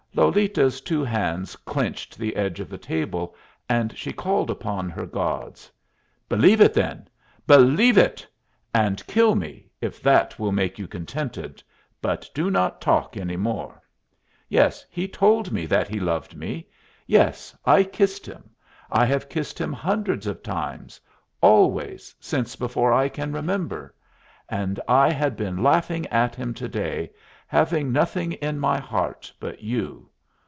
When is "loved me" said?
16.01-16.67